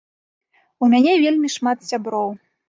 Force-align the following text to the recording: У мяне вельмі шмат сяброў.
У 0.85 0.89
мяне 0.93 1.13
вельмі 1.25 1.53
шмат 1.57 1.85
сяброў. 1.91 2.29